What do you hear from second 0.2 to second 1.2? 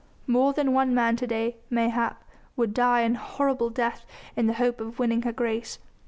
More than one man